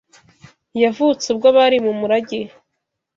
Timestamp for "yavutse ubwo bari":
0.83-1.77